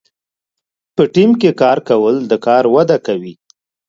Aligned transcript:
په 0.95 1.03
ټیم 1.13 1.31
کې 1.41 1.51
کار 1.61 1.77
کول 1.89 2.15
د 2.31 2.33
کار 2.45 2.63
وده 2.75 2.97
کوي. 3.07 3.33